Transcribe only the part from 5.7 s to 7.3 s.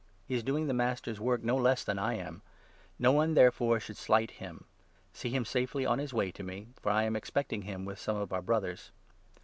on his way to me, for I am